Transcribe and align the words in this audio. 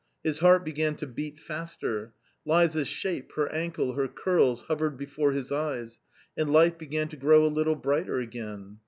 His 0.23 0.39
heart 0.39 0.65
began 0.65 0.95
to 0.95 1.05
beat 1.05 1.37
faster. 1.37 2.15
Liza's 2.43 2.87
shape, 2.87 3.33
her 3.33 3.47
ankle, 3.51 3.93
her 3.93 4.07
curls 4.07 4.63
hovered 4.63 4.97
before 4.97 5.31
his 5.31 5.51
eyes, 5.51 5.99
and 6.35 6.49
life 6.51 6.75
began 6.79 7.07
to 7.09 7.17
grow 7.17 7.45
a 7.45 7.53
little 7.53 7.75
brighter 7.75 8.17
again. 8.17 8.79